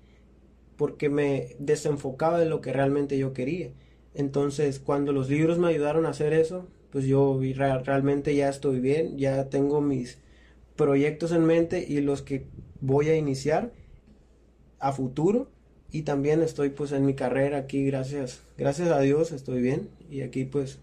porque 0.83 1.09
me 1.09 1.55
desenfocaba 1.61 2.41
de 2.41 2.47
lo 2.47 2.61
que 2.61 2.73
realmente 2.73 3.17
yo 3.17 3.33
quería. 3.33 3.71
Entonces, 4.15 4.81
cuando 4.81 5.13
los 5.13 5.31
libros 5.31 5.61
me 5.61 5.69
ayudaron 5.69 6.07
a 6.07 6.09
hacer 6.09 6.33
eso, 6.33 6.67
pues 6.91 7.05
yo 7.05 7.39
realmente 7.39 8.35
ya 8.35 8.49
estoy 8.49 8.81
bien, 8.81 9.17
ya 9.17 9.49
tengo 9.49 9.81
mis 9.81 10.19
proyectos 10.75 11.31
en 11.31 11.45
mente 11.45 11.87
y 11.89 12.01
los 12.01 12.23
que 12.23 12.47
voy 12.81 13.11
a 13.11 13.17
iniciar 13.17 13.71
a 14.81 14.91
futuro 14.91 15.53
y 15.93 16.03
también 16.03 16.43
estoy 16.43 16.71
pues 16.71 16.91
en 16.91 17.07
mi 17.07 17.15
carrera 17.15 17.59
aquí 17.59 17.85
gracias 17.85 18.43
gracias 18.59 18.89
a 18.89 18.99
Dios 18.99 19.31
estoy 19.31 19.63
bien 19.63 19.89
y 20.11 20.23
aquí 20.23 20.45
pues 20.45 20.81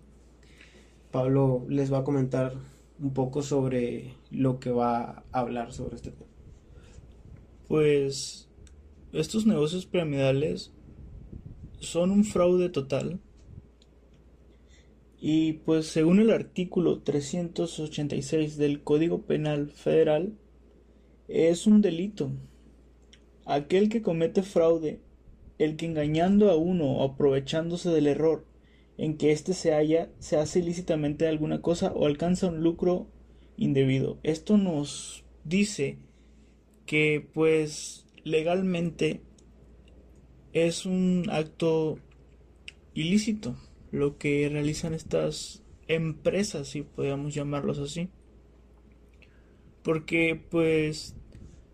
Pablo 1.11 1.65
les 1.67 1.91
va 1.91 1.97
a 1.97 2.03
comentar 2.05 2.53
un 3.01 3.13
poco 3.13 3.41
sobre 3.41 4.13
lo 4.31 4.61
que 4.61 4.71
va 4.71 5.25
a 5.33 5.39
hablar 5.41 5.73
sobre 5.73 5.97
este 5.97 6.11
tema. 6.11 6.31
Pues 7.67 8.48
estos 9.13 9.45
negocios 9.45 9.85
piramidales 9.85 10.71
son 11.79 12.11
un 12.11 12.23
fraude 12.23 12.69
total. 12.69 13.19
Y 15.19 15.53
pues 15.53 15.87
según 15.87 16.19
el 16.19 16.29
artículo 16.29 17.01
386 17.01 18.57
del 18.57 18.83
Código 18.83 19.23
Penal 19.23 19.69
Federal, 19.71 20.37
es 21.27 21.67
un 21.67 21.81
delito. 21.81 22.31
Aquel 23.45 23.89
que 23.89 24.01
comete 24.01 24.43
fraude, 24.43 25.01
el 25.57 25.75
que 25.75 25.87
engañando 25.87 26.49
a 26.49 26.55
uno 26.55 26.97
o 26.97 27.03
aprovechándose 27.03 27.89
del 27.89 28.07
error 28.07 28.45
en 28.97 29.17
que 29.17 29.31
éste 29.31 29.53
se 29.53 29.71
halla, 29.73 30.09
se 30.19 30.37
hace 30.37 30.59
ilícitamente 30.59 31.27
alguna 31.27 31.61
cosa 31.61 31.91
o 31.93 32.05
alcanza 32.05 32.47
un 32.47 32.61
lucro 32.61 33.07
indebido. 33.57 34.19
Esto 34.23 34.57
nos 34.57 35.25
dice 35.43 35.99
que 36.85 37.27
pues 37.33 38.05
legalmente 38.29 39.21
es 40.53 40.85
un 40.85 41.25
acto 41.29 41.99
ilícito 42.93 43.55
lo 43.91 44.17
que 44.17 44.49
realizan 44.49 44.93
estas 44.93 45.63
empresas, 45.87 46.67
si 46.67 46.83
podríamos 46.83 47.33
llamarlos 47.33 47.79
así. 47.79 48.09
Porque 49.83 50.39
pues 50.49 51.15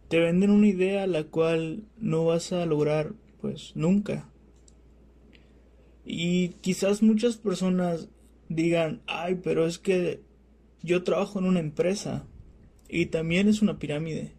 te 0.07 0.19
venden 0.19 0.51
una 0.51 0.67
idea 0.67 1.07
la 1.07 1.25
cual 1.25 1.83
no 1.97 2.25
vas 2.25 2.53
a 2.53 2.65
lograr 2.65 3.13
pues 3.41 3.73
nunca. 3.75 4.29
Y 6.05 6.49
quizás 6.61 7.01
muchas 7.01 7.37
personas 7.37 8.09
digan, 8.47 9.01
ay, 9.07 9.39
pero 9.43 9.65
es 9.65 9.79
que 9.79 10.21
yo 10.83 11.03
trabajo 11.03 11.39
en 11.39 11.45
una 11.45 11.59
empresa 11.59 12.27
y 12.87 13.07
también 13.07 13.47
es 13.47 13.61
una 13.61 13.79
pirámide. 13.79 14.33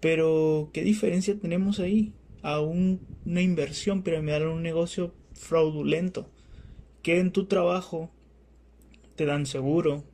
Pero, 0.00 0.70
¿qué 0.72 0.82
diferencia 0.82 1.38
tenemos 1.38 1.80
ahí? 1.80 2.12
A 2.42 2.60
una 2.60 3.42
inversión 3.42 4.02
piramidal 4.02 4.42
en 4.42 4.48
un 4.48 4.62
negocio 4.62 5.14
fraudulento. 5.32 6.30
Que 7.02 7.18
en 7.18 7.32
tu 7.32 7.46
trabajo 7.46 8.10
te 9.16 9.26
dan 9.26 9.46
seguro, 9.46 10.04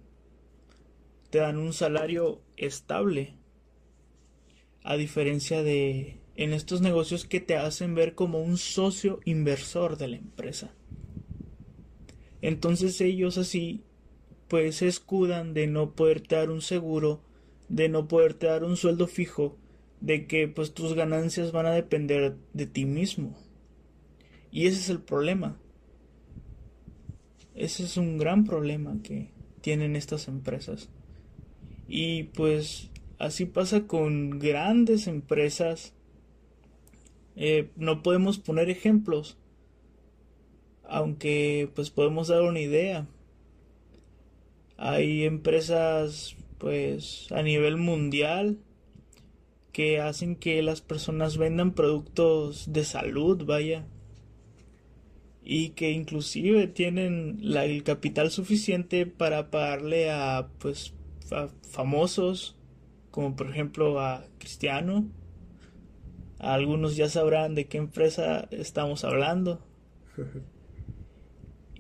te 1.31 1.38
dan 1.38 1.59
un 1.59 1.73
salario 1.73 2.40
estable. 2.57 3.35
A 4.83 4.97
diferencia 4.97 5.62
de 5.62 6.20
en 6.37 6.53
estos 6.53 6.81
negocios 6.81 7.25
que 7.25 7.40
te 7.40 7.57
hacen 7.57 7.94
ver 7.94 8.14
como 8.14 8.42
un 8.42 8.57
socio 8.57 9.20
inversor 9.25 9.97
de 9.99 10.09
la 10.09 10.16
empresa. 10.16 10.75
Entonces 12.40 13.01
ellos 13.01 13.38
así 13.38 13.85
pues 14.49 14.77
se 14.77 14.88
escudan 14.88 15.55
de 15.55 15.66
no 15.66 15.94
poderte 15.94 16.37
dar 16.37 16.51
un 16.51 16.61
seguro, 16.61 17.23
de 17.68 17.88
no 17.88 18.09
poderte 18.09 18.47
dar 18.47 18.64
un 18.64 18.77
sueldo 18.77 19.07
fijo 19.07 19.59
de 20.05 20.27
que 20.27 20.49
pues 20.49 20.75
tus 20.75 20.93
ganancias 20.93 21.51
van 21.51 21.64
a 21.64 21.71
depender 21.71 22.37
de 22.53 22.67
ti 22.67 22.85
mismo. 22.85 23.35
Y 24.51 24.67
ese 24.67 24.79
es 24.79 24.90
el 24.90 25.01
problema. 25.01 25.57
Ese 27.55 27.85
es 27.85 27.97
un 27.97 28.19
gran 28.19 28.45
problema 28.45 28.99
que 29.03 29.31
tienen 29.62 29.97
estas 29.97 30.29
empresas. 30.29 30.90
Y 31.88 32.25
pues 32.25 32.90
así 33.19 33.47
pasa 33.47 33.87
con 33.87 34.38
grandes 34.38 35.07
empresas. 35.07 35.95
Eh, 37.35 37.71
no 37.77 38.03
podemos 38.03 38.38
poner 38.38 38.69
ejemplos, 38.69 39.38
aunque 40.87 41.71
pues 41.75 41.88
podemos 41.88 42.29
dar 42.29 42.43
una 42.43 42.61
idea. 42.61 43.09
Hay 44.77 45.25
empresas 45.25 46.37
pues 46.59 47.27
a 47.33 47.40
nivel 47.40 47.79
mundial 47.79 48.59
que 49.74 50.00
hacen 50.00 50.37
que 50.37 50.62
las 50.62 50.80
personas 50.80 51.37
vendan 51.37 51.72
productos 51.72 52.72
de 52.72 52.84
salud, 52.84 53.44
vaya, 53.44 53.84
y 55.42 55.70
que 55.70 55.90
inclusive 55.90 56.68
tienen 56.68 57.38
la, 57.42 57.64
el 57.64 57.82
capital 57.82 58.30
suficiente 58.30 59.04
para 59.04 59.50
pagarle 59.50 60.12
a 60.12 60.48
pues 60.60 60.94
famosos 61.68 62.56
como 63.10 63.34
por 63.34 63.50
ejemplo 63.50 63.98
a 64.00 64.24
Cristiano. 64.38 65.08
Algunos 66.38 66.94
ya 66.94 67.08
sabrán 67.08 67.56
de 67.56 67.66
qué 67.66 67.78
empresa 67.78 68.48
estamos 68.50 69.04
hablando. 69.04 69.60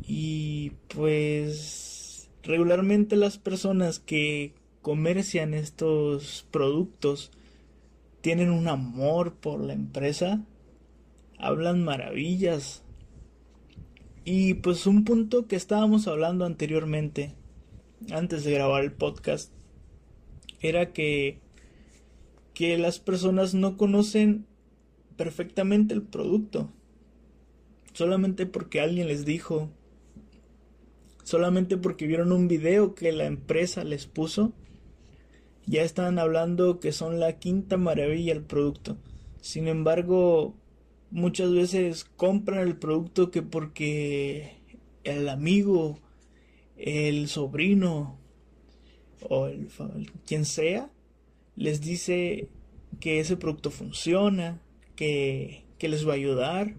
Y 0.06 0.72
pues 0.94 2.28
regularmente 2.42 3.16
las 3.16 3.38
personas 3.38 4.00
que 4.00 4.52
comercian 4.82 5.54
estos 5.54 6.46
productos 6.50 7.30
tienen 8.24 8.50
un 8.50 8.68
amor 8.68 9.34
por 9.34 9.62
la 9.62 9.74
empresa, 9.74 10.46
hablan 11.38 11.84
maravillas. 11.84 12.82
Y 14.24 14.54
pues 14.54 14.86
un 14.86 15.04
punto 15.04 15.46
que 15.46 15.56
estábamos 15.56 16.08
hablando 16.08 16.46
anteriormente, 16.46 17.34
antes 18.10 18.42
de 18.44 18.52
grabar 18.52 18.82
el 18.82 18.92
podcast, 18.92 19.52
era 20.60 20.94
que, 20.94 21.38
que 22.54 22.78
las 22.78 22.98
personas 22.98 23.52
no 23.52 23.76
conocen 23.76 24.46
perfectamente 25.18 25.92
el 25.92 26.00
producto. 26.00 26.70
Solamente 27.92 28.46
porque 28.46 28.80
alguien 28.80 29.06
les 29.06 29.26
dijo, 29.26 29.68
solamente 31.24 31.76
porque 31.76 32.06
vieron 32.06 32.32
un 32.32 32.48
video 32.48 32.94
que 32.94 33.12
la 33.12 33.26
empresa 33.26 33.84
les 33.84 34.06
puso, 34.06 34.54
ya 35.66 35.82
están 35.82 36.18
hablando 36.18 36.80
que 36.80 36.92
son 36.92 37.20
la 37.20 37.38
quinta 37.38 37.76
maravilla 37.76 38.32
el 38.32 38.42
producto. 38.42 38.98
Sin 39.40 39.68
embargo, 39.68 40.54
muchas 41.10 41.52
veces 41.52 42.04
compran 42.16 42.60
el 42.60 42.76
producto 42.76 43.30
que 43.30 43.42
porque 43.42 44.58
el 45.04 45.28
amigo, 45.28 45.98
el 46.76 47.28
sobrino 47.28 48.18
o 49.28 49.46
el, 49.46 49.68
quien 50.26 50.44
sea 50.44 50.90
les 51.56 51.80
dice 51.80 52.48
que 53.00 53.20
ese 53.20 53.36
producto 53.36 53.70
funciona, 53.70 54.60
que, 54.96 55.64
que 55.78 55.88
les 55.88 56.06
va 56.06 56.12
a 56.12 56.16
ayudar. 56.16 56.74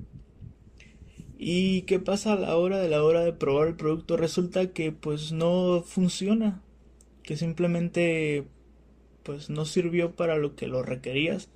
¿Y 1.38 1.82
qué 1.84 2.00
pasa 2.00 2.34
a 2.34 2.39
la 2.39 2.56
hora 2.56 2.80
de 2.80 2.89
la 2.89 3.04
hora 3.04 3.24
de 3.24 3.34
probar 3.34 3.67
el 3.67 3.76
producto? 3.76 4.17
Resulta 4.17 4.71
que 4.74 4.91
pues 4.91 5.32
no 5.32 5.84
funciona, 5.86 6.62
que 7.24 7.38
simplemente 7.38 8.48
pues 9.26 9.50
no 9.50 9.66
sirvió 9.66 10.16
para 10.16 10.38
lo 10.38 10.56
que 10.56 10.68
lo 10.68 10.84
requerías. 10.84 11.50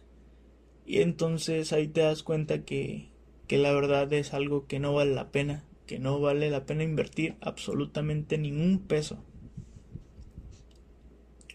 Y 0.85 1.01
entonces 1.01 1.71
ahí 1.71 1.87
te 1.87 2.01
das 2.01 2.23
cuenta 2.23 2.65
que, 2.65 3.09
que 3.47 3.59
la 3.59 3.71
verdad 3.71 4.11
es 4.11 4.33
algo 4.33 4.65
que 4.65 4.79
no 4.79 4.93
vale 4.93 5.13
la 5.13 5.31
pena, 5.31 5.63
que 5.85 5.99
no 5.99 6.19
vale 6.19 6.49
la 6.49 6.65
pena 6.65 6.83
invertir 6.83 7.35
absolutamente 7.41 8.39
ningún 8.39 8.79
peso. 8.79 9.23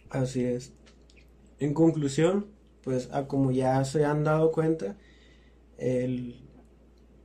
Así 0.08 0.44
es. 0.44 0.72
En 1.58 1.74
conclusión, 1.74 2.46
pues 2.84 3.12
a 3.12 3.26
como 3.26 3.50
ya 3.50 3.84
se 3.84 4.04
han 4.04 4.22
dado 4.22 4.52
cuenta, 4.52 4.96
el, 5.78 6.36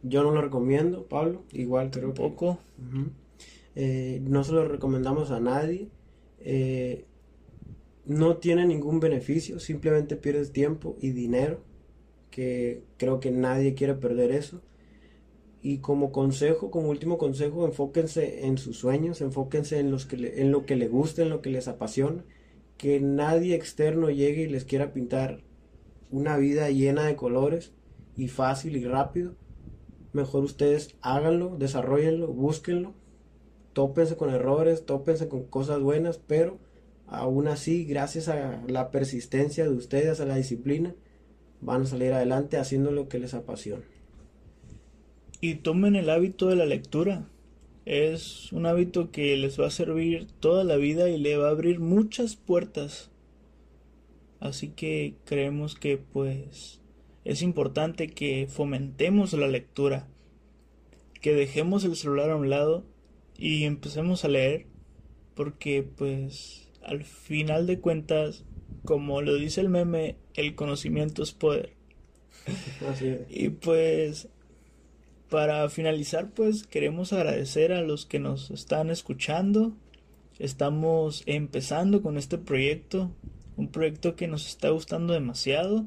yo 0.02 0.23
no 0.23 0.32
lo 0.32 0.41
recomiendo, 0.41 1.06
Pablo, 1.06 1.43
igual 1.52 1.91
creo 1.91 2.15
Poco. 2.15 2.58
Eh, 3.75 4.19
no 4.23 4.43
se 4.43 4.54
lo 4.54 4.67
recomendamos 4.67 5.30
a 5.30 5.39
nadie. 5.39 5.89
Eh, 6.39 7.06
no 8.10 8.38
tiene 8.38 8.65
ningún 8.65 9.00
beneficio, 9.00 9.60
simplemente 9.60 10.15
pierdes 10.15 10.52
tiempo 10.52 10.98
y 11.00 11.12
dinero, 11.12 11.62
que 12.32 12.82
creo 12.98 13.19
que 13.19 13.30
nadie 13.30 13.76
quiere 13.76 13.93
perder 13.93 14.32
eso. 14.32 14.63
Y 15.62 15.78
como 15.78 16.12
consejo, 16.12 16.72
como 16.72 16.89
último 16.89 17.19
consejo, 17.19 17.67
enfóquense 17.67 18.48
en 18.48 18.58
sus 18.58 18.78
sueños, 18.78 19.22
enfóquense 19.22 19.78
en, 19.78 19.91
los 19.91 20.08
que 20.08 20.41
en 20.41 20.52
lo 20.52 20.65
que 20.65 20.76
les 20.76 20.89
gusta, 20.89 21.22
en 21.22 21.30
lo 21.30 21.43
que 21.43 21.52
les 21.52 21.67
apasiona, 21.67 22.26
que 22.78 23.00
nadie 23.00 23.54
externo 23.54 24.10
llegue 24.10 24.41
y 24.41 24.48
les 24.48 24.65
quiera 24.65 24.91
pintar 24.91 25.43
una 26.10 26.36
vida 26.38 26.72
llena 26.72 27.04
de 27.04 27.15
colores 27.15 27.74
y 28.15 28.28
fácil 28.28 28.76
y 28.76 28.86
rápido. 28.86 29.36
Mejor 30.13 30.43
ustedes 30.43 30.95
háganlo, 31.02 31.58
desarrollenlo, 31.58 32.30
búsquenlo, 32.30 32.95
tópense 33.74 34.17
con 34.17 34.32
errores, 34.32 34.88
tópense 34.88 35.28
con 35.28 35.43
cosas 35.43 35.80
buenas, 35.80 36.17
pero 36.17 36.58
aún 37.10 37.48
así, 37.48 37.86
gracias 37.86 38.28
a 38.30 38.62
la 38.67 38.91
persistencia 38.91 39.63
de 39.63 39.72
ustedes, 39.76 40.19
a 40.19 40.26
la 40.26 40.36
disciplina, 40.36 40.95
van 41.62 41.84
a 41.84 41.86
salir 41.86 42.13
adelante 42.13 42.58
haciendo 42.58 42.91
lo 42.91 43.10
que 43.10 43.19
les 43.19 43.34
apasiona 43.34 43.84
y 45.41 45.56
tomen 45.56 45.95
el 45.95 46.10
hábito 46.10 46.48
de 46.48 46.56
la 46.56 46.65
lectura. 46.65 47.28
Es 47.86 48.52
un 48.52 48.65
hábito 48.65 49.12
que 49.12 49.36
les 49.38 49.60
va 49.60 49.67
a 49.67 49.72
servir 49.72 50.28
toda 50.39 50.63
la 50.63 50.76
vida 50.76 51.10
y 51.10 51.17
le 51.17 51.38
va 51.38 51.48
a 51.48 51.52
abrir 51.52 51.80
muchas 51.80 52.36
puertas. 52.36 53.10
Así 54.39 54.69
que 54.69 55.15
creemos 55.26 55.76
que 55.76 55.98
pues 55.98 56.82
es 57.26 57.41
importante 57.41 58.10
que 58.10 58.48
fomentemos 58.50 59.34
la 59.34 59.48
lectura, 59.48 60.08
que 61.22 61.34
dejemos 61.34 61.84
el 61.84 61.95
celular 61.95 62.32
a 62.32 62.36
un 62.36 62.50
lado 62.50 62.86
y 63.38 63.63
empecemos 63.63 64.24
a 64.24 64.30
leer, 64.30 64.67
porque 65.36 65.84
pues 65.84 66.68
al 66.89 67.04
final 67.04 67.67
de 67.67 67.80
cuentas, 67.80 68.43
como 68.84 69.21
lo 69.21 69.36
dice 69.36 69.62
el 69.62 69.69
meme, 69.69 70.15
el 70.34 70.56
conocimiento 70.56 71.21
es 71.21 71.32
poder. 71.32 71.73
Y 73.30 73.49
pues 73.49 74.28
para 75.30 75.69
finalizar, 75.69 76.32
pues 76.32 76.65
queremos 76.65 77.13
agradecer 77.13 77.71
a 77.73 77.84
los 77.84 78.08
que 78.08 78.17
nos 78.17 78.49
están 78.49 78.89
escuchando. 78.89 79.73
Estamos 80.39 81.21
empezando 81.28 82.02
con 82.02 82.17
este 82.17 82.39
proyecto, 82.39 83.12
un 83.56 83.67
proyecto 83.67 84.15
que 84.15 84.28
nos 84.28 84.47
está 84.47 84.69
gustando 84.69 85.13
demasiado. 85.13 85.86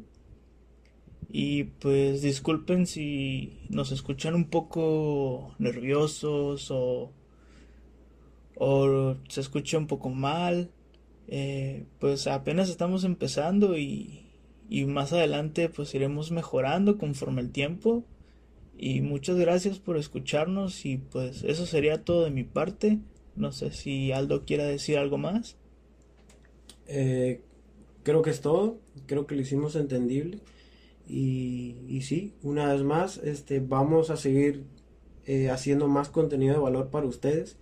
Y 1.29 1.65
pues 1.65 2.23
disculpen 2.23 2.87
si 2.87 3.59
nos 3.71 3.91
escuchan 3.91 4.37
un 4.37 4.45
poco 4.45 5.57
nerviosos 5.59 6.71
o, 6.71 7.11
o 8.55 9.17
se 9.29 9.41
escucha 9.41 9.79
un 9.79 9.89
poco 9.89 10.11
mal. 10.11 10.71
Eh, 11.35 11.87
pues 11.99 12.27
apenas 12.27 12.69
estamos 12.69 13.05
empezando 13.05 13.79
y, 13.79 14.27
y 14.69 14.85
más 14.85 15.15
adelante 15.15 15.71
pues 15.71 15.95
iremos 15.95 16.31
mejorando 16.31 16.99
conforme 16.99 17.41
el 17.41 17.51
tiempo. 17.51 18.05
Y 18.77 19.01
muchas 19.01 19.39
gracias 19.39 19.79
por 19.79 19.97
escucharnos 19.97 20.85
y 20.85 20.99
pues 20.99 21.43
eso 21.43 21.65
sería 21.65 22.05
todo 22.05 22.25
de 22.25 22.31
mi 22.31 22.45
parte. 22.45 22.99
No 23.35 23.51
sé 23.51 23.71
si 23.71 24.13
Aldo 24.13 24.45
quiera 24.45 24.67
decir 24.67 24.99
algo 24.99 25.17
más. 25.17 25.57
Eh, 26.87 27.41
creo 28.03 28.21
que 28.21 28.29
es 28.29 28.43
todo. 28.43 28.77
Creo 29.07 29.27
que 29.27 29.35
lo 29.35 29.41
hicimos 29.41 29.75
entendible. 29.75 30.41
Y, 31.09 31.77
y 31.89 32.03
sí, 32.03 32.35
una 32.43 32.71
vez 32.71 32.83
más, 32.83 33.17
este, 33.17 33.61
vamos 33.61 34.11
a 34.11 34.19
seguir 34.19 34.65
eh, 35.25 35.49
haciendo 35.49 35.89
más 35.89 36.11
contenido 36.11 36.53
de 36.53 36.61
valor 36.61 36.91
para 36.91 37.07
ustedes 37.07 37.57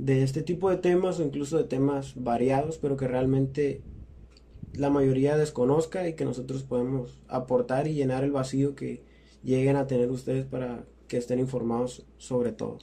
de 0.00 0.22
este 0.22 0.42
tipo 0.42 0.70
de 0.70 0.78
temas 0.78 1.18
o 1.18 1.24
incluso 1.24 1.58
de 1.58 1.64
temas 1.64 2.14
variados, 2.16 2.78
pero 2.78 2.96
que 2.96 3.06
realmente 3.06 3.82
la 4.72 4.88
mayoría 4.88 5.36
desconozca 5.36 6.08
y 6.08 6.14
que 6.14 6.24
nosotros 6.24 6.62
podemos 6.62 7.20
aportar 7.28 7.86
y 7.86 7.94
llenar 7.94 8.24
el 8.24 8.32
vacío 8.32 8.74
que, 8.74 9.02
lleguen 9.42 9.76
a 9.76 9.86
tener 9.86 10.10
ustedes 10.10 10.44
para 10.44 10.84
que 11.08 11.16
estén 11.16 11.38
informados 11.38 12.04
sobre 12.18 12.52
todo. 12.52 12.78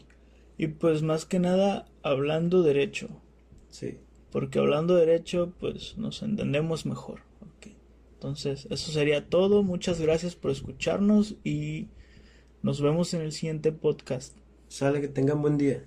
Y 0.58 0.68
pues 0.68 1.04
más 1.04 1.26
que 1.26 1.40
nada 1.40 1.88
hablando 2.02 2.64
derecho. 2.64 3.10
Sí. 3.70 4.00
Porque 4.32 4.60
hablando 4.60 4.96
derecho 4.96 5.54
pues 5.60 5.98
nos 5.98 6.24
entendemos 6.24 6.86
mejor. 6.86 7.22
Entonces 8.16 8.68
eso 8.72 8.92
sería 8.92 9.30
todo. 9.30 9.62
Muchas 9.62 10.02
gracias 10.02 10.36
por 10.36 10.50
escucharnos 10.50 11.36
y 11.44 11.90
nos 12.64 12.82
vemos 12.82 13.14
en 13.14 13.22
el 13.22 13.32
siguiente 13.32 13.72
podcast. 13.72 14.36
Sale 14.70 15.02
que 15.02 15.08
tengan 15.08 15.44
buen 15.44 15.60
día. 15.60 15.86